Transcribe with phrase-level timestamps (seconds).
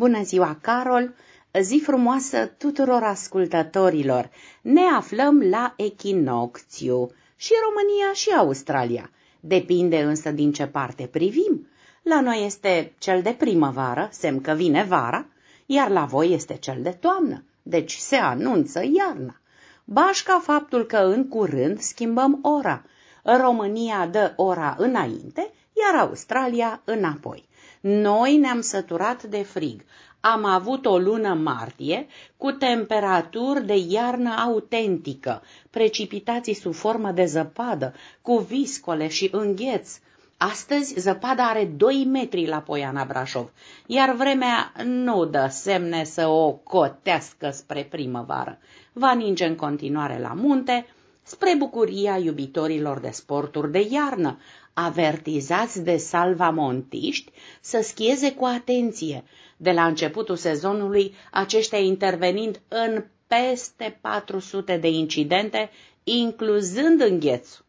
[0.00, 1.14] Bună ziua, Carol!
[1.60, 4.30] Zi frumoasă tuturor ascultătorilor!
[4.62, 9.10] Ne aflăm la echinocțiu și România și Australia.
[9.40, 11.66] Depinde însă din ce parte privim.
[12.02, 15.26] La noi este cel de primăvară, semn că vine vara,
[15.66, 19.40] iar la voi este cel de toamnă, deci se anunță iarna.
[19.84, 22.84] Bașca faptul că în curând schimbăm ora.
[23.22, 27.48] România dă ora înainte, iar Australia înapoi.
[27.80, 29.84] Noi ne-am săturat de frig.
[30.20, 37.94] Am avut o lună martie cu temperaturi de iarnă autentică, precipitații sub formă de zăpadă,
[38.22, 39.98] cu viscole și îngheț.
[40.36, 43.50] Astăzi zăpada are 2 metri la Poiana Brașov,
[43.86, 48.58] iar vremea nu dă semne să o cotească spre primăvară.
[48.92, 50.86] Va ninge în continuare la munte,
[51.22, 54.38] spre bucuria iubitorilor de sporturi de iarnă,
[54.72, 59.24] avertizați de salvamontiști să schieze cu atenție,
[59.56, 65.70] de la începutul sezonului aceștia intervenind în peste 400 de incidente,
[66.04, 67.64] incluzând înghețul.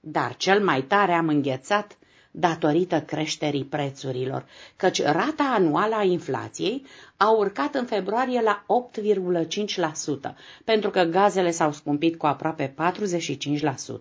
[0.00, 1.98] Dar cel mai tare am înghețat
[2.38, 4.44] datorită creșterii prețurilor,
[4.76, 6.84] căci rata anuală a inflației
[7.16, 8.64] a urcat în februarie la
[9.00, 12.74] 8,5%, pentru că gazele s-au scumpit cu aproape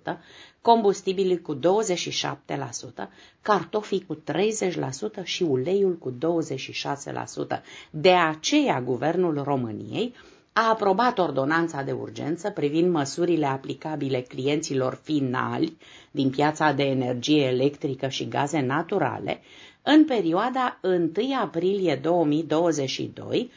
[0.10, 0.18] 45%,
[0.62, 1.60] combustibilii cu 27%,
[3.42, 4.16] cartofii cu
[5.20, 7.62] 30% și uleiul cu 26%.
[7.90, 10.14] De aceea, Guvernul României
[10.58, 15.78] a aprobat ordonanța de urgență privind măsurile aplicabile clienților finali
[16.12, 19.42] din piața de energie electrică și gaze naturale
[19.82, 21.10] în perioada 1
[21.42, 23.52] aprilie 2022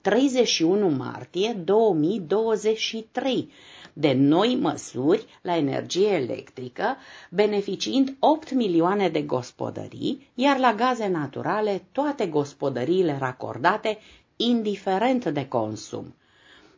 [0.00, 3.50] 31 martie 2023
[3.92, 6.96] de noi măsuri la energie electrică,
[7.30, 13.98] beneficiind 8 milioane de gospodării, iar la gaze naturale toate gospodăriile racordate,
[14.36, 16.14] indiferent de consum.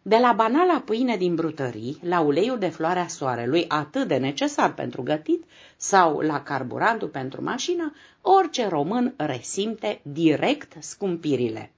[0.07, 5.03] De la banala pâine din brutării, la uleiul de floarea soarelui, atât de necesar pentru
[5.03, 5.45] gătit,
[5.77, 11.73] sau la carburantul pentru mașină, orice român resimte direct scumpirile.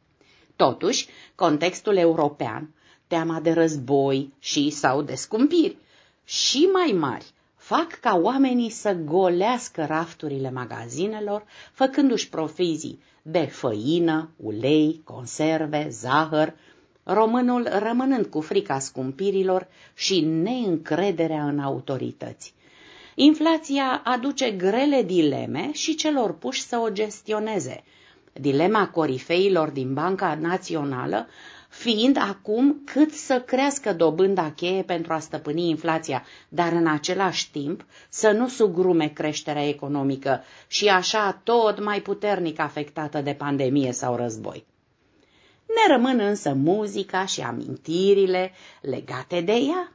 [0.57, 2.75] Totuși, contextul european,
[3.07, 5.77] teama de război și sau de scumpiri,
[6.25, 7.27] și mai mari,
[7.57, 16.55] fac ca oamenii să golească rafturile magazinelor, făcându-și provizii de făină, ulei, conserve, zahăr,
[17.07, 22.55] românul rămânând cu frica scumpirilor și neîncrederea în autorități.
[23.15, 27.85] Inflația aduce grele dileme și celor puși să o gestioneze.
[28.33, 31.27] Dilema corifeilor din Banca Națională
[31.69, 37.85] fiind acum cât să crească dobânda cheie pentru a stăpâni inflația, dar în același timp
[38.09, 44.65] să nu sugrume creșterea economică și așa tot mai puternic afectată de pandemie sau război.
[45.77, 49.93] Ne rămân însă muzica și amintirile legate de ea.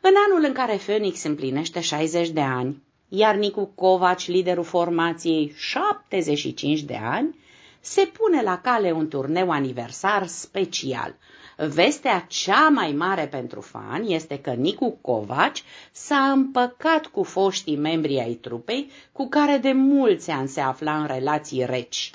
[0.00, 6.80] În anul în care Phoenix împlinește 60 de ani, iar Nicu Covaci, liderul formației, 75
[6.80, 7.38] de ani,
[7.80, 11.16] se pune la cale un turneu aniversar special.
[11.56, 15.62] Vestea cea mai mare pentru fani este că Nicu Covaci
[15.92, 21.06] s-a împăcat cu foștii membri ai trupei cu care de mulți ani se afla în
[21.06, 22.10] relații reci.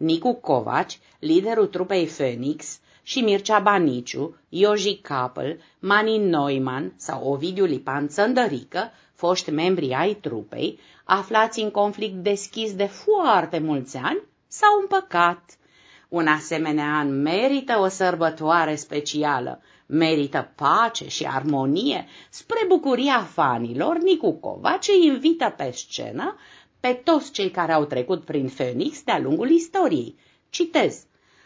[0.00, 8.08] Nicu Covaci, liderul trupei Phoenix, și Mircea Baniciu, Ioji Capel, Mani Neumann sau Ovidiu Lipan
[8.08, 15.58] Țăndărică, foști membri ai trupei, aflați în conflict deschis de foarte mulți ani, s-au împăcat.
[16.08, 23.98] Un asemenea an merită o sărbătoare specială, merită pace și armonie spre bucuria fanilor.
[23.98, 26.36] Nicu Covaci invită pe scenă
[26.80, 30.18] pe toți cei care au trecut prin Phoenix de-a lungul istoriei.
[30.50, 31.04] Citez.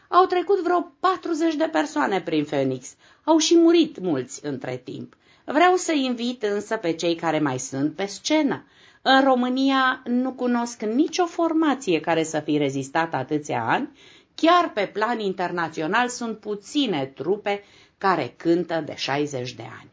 [0.08, 2.94] Au trecut vreo 40 de persoane prin Phoenix.
[3.24, 5.16] Au și murit mulți între timp.
[5.44, 8.64] Vreau să invit însă pe cei care mai sunt pe scenă.
[9.02, 13.88] În România nu cunosc nicio formație care să fi rezistat atâția ani,
[14.34, 17.62] chiar pe plan internațional sunt puține trupe
[17.98, 19.90] care cântă de 60 de ani.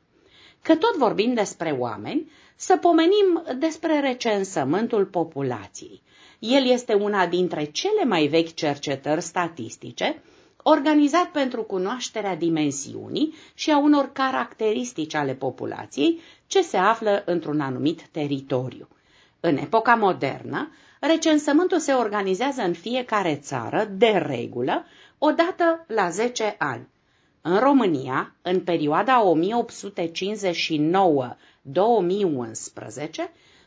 [0.62, 6.02] Că tot vorbim despre oameni, să pomenim despre recensământul populației.
[6.40, 10.22] El este una dintre cele mai vechi cercetări statistice,
[10.64, 18.02] organizat pentru cunoașterea dimensiunii și a unor caracteristici ale populației ce se află într-un anumit
[18.12, 18.88] teritoriu.
[19.40, 24.86] În epoca modernă, recensământul se organizează în fiecare țară, de regulă,
[25.18, 26.88] odată la 10 ani.
[27.42, 29.32] În România, în perioada 1859-2011,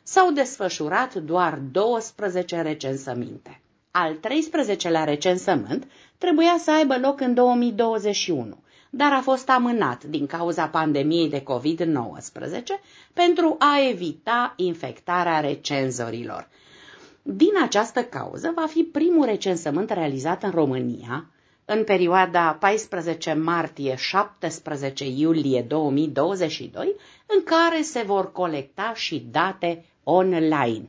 [0.02, 3.60] s-au desfășurat doar 12 recensăminte.
[3.90, 5.86] Al 13-lea recensământ
[6.18, 8.56] trebuia să aibă loc în 2021,
[8.90, 11.42] dar a fost amânat din cauza pandemiei de COVID-19
[13.12, 16.48] pentru a evita infectarea recenzorilor.
[17.22, 21.28] Din această cauză va fi primul recensământ realizat în România
[21.64, 26.94] în perioada 14 martie-17 iulie 2022,
[27.26, 30.88] în care se vor colecta și date online.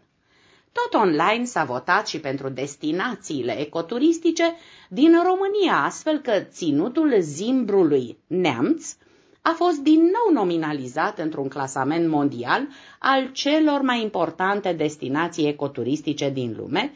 [0.72, 4.56] Tot online s-a votat și pentru destinațiile ecoturistice
[4.90, 8.96] din România, astfel că ținutul Zimbrului Neamț
[9.42, 12.68] a fost din nou nominalizat într-un clasament mondial
[13.00, 16.92] al celor mai importante destinații ecoturistice din lume,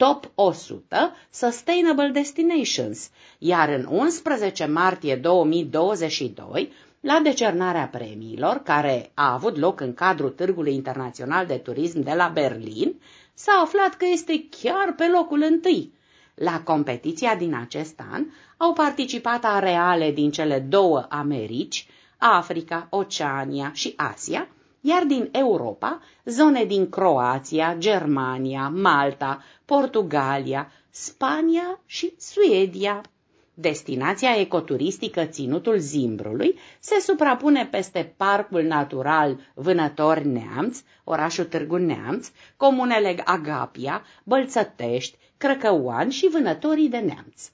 [0.00, 9.56] Top 100 Sustainable Destinations, iar în 11 martie 2022, la decernarea premiilor, care a avut
[9.56, 12.94] loc în cadrul Târgului Internațional de Turism de la Berlin,
[13.34, 15.92] s-a aflat că este chiar pe locul întâi.
[16.34, 18.26] La competiția din acest an
[18.56, 21.86] au participat areale din cele două Americi,
[22.18, 24.48] Africa, Oceania și Asia,
[24.80, 33.00] iar din Europa, zone din Croația, Germania, Malta, Portugalia, Spania și Suedia.
[33.54, 43.16] Destinația ecoturistică Ținutul Zimbrului se suprapune peste Parcul Natural Vânători Neamț, orașul Târgu Neamț, comunele
[43.24, 47.50] Agapia, Bălțătești, Crăcăuan și Vânătorii de Neamț.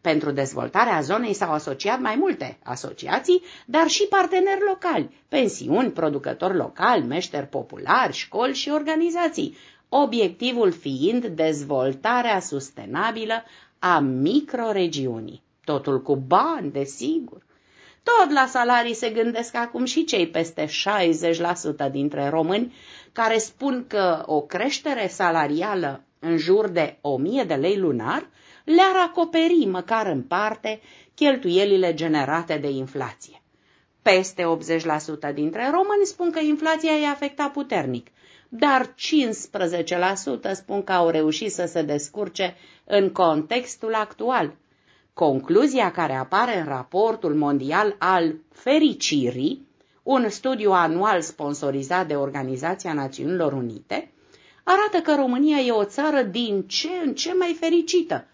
[0.00, 7.06] Pentru dezvoltarea zonei s-au asociat mai multe asociații, dar și parteneri locali, pensiuni, producători locali,
[7.06, 9.56] meșteri populari, școli și organizații,
[9.88, 13.44] obiectivul fiind dezvoltarea sustenabilă
[13.78, 15.42] a microregiunii.
[15.64, 17.42] Totul cu bani, desigur.
[18.02, 20.66] Tot la salarii se gândesc acum și cei peste
[21.86, 22.74] 60% dintre români
[23.12, 28.28] care spun că o creștere salarială în jur de 1000 de lei lunar
[28.64, 30.80] le-ar acoperi măcar în parte
[31.14, 33.42] cheltuielile generate de inflație.
[34.02, 34.42] Peste
[35.30, 38.06] 80% dintre români spun că inflația i-a afectat puternic,
[38.48, 44.54] dar 15% spun că au reușit să se descurce în contextul actual.
[45.14, 49.66] Concluzia care apare în raportul mondial al fericirii,
[50.02, 54.12] un studiu anual sponsorizat de Organizația Națiunilor Unite,
[54.64, 58.26] arată că România e o țară din ce în ce mai fericită,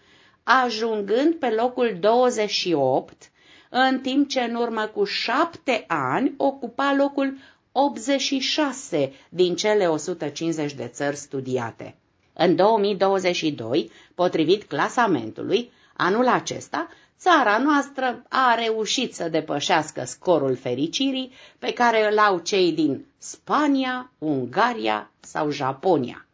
[0.49, 3.31] ajungând pe locul 28,
[3.69, 7.37] în timp ce în urmă cu șapte ani ocupa locul
[7.71, 11.95] 86 din cele 150 de țări studiate.
[12.33, 16.87] În 2022, potrivit clasamentului, anul acesta,
[17.19, 24.11] țara noastră a reușit să depășească scorul fericirii pe care îl au cei din Spania,
[24.17, 26.26] Ungaria sau Japonia.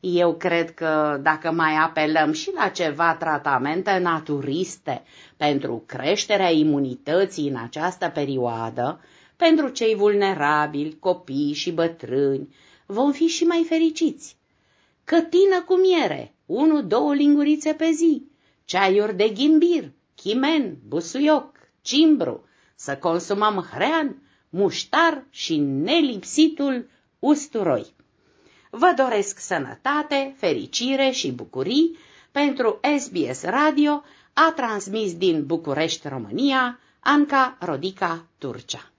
[0.00, 5.02] Eu cred că dacă mai apelăm și la ceva tratamente naturiste
[5.36, 9.00] pentru creșterea imunității în această perioadă,
[9.36, 12.54] pentru cei vulnerabili, copii și bătrâni,
[12.86, 14.36] vom fi și mai fericiți.
[15.04, 18.22] Cătină cu miere, unu, două lingurițe pe zi,
[18.64, 22.44] ceaiuri de ghimbir, chimen, busuioc, cimbru,
[22.74, 26.88] să consumăm hrean, muștar și nelipsitul
[27.18, 27.94] usturoi.
[28.70, 31.98] Vă doresc sănătate, fericire și bucurii
[32.30, 38.90] pentru SBS Radio, a transmis din București, România, Anca Rodica Turcea.